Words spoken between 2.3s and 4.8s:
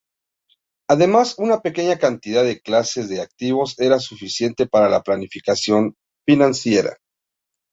de clases de activos era suficiente